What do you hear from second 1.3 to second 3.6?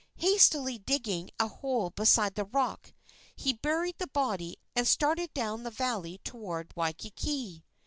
a hole beside the rock, he